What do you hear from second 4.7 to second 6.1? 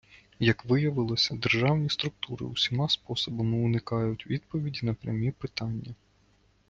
на прямі питання.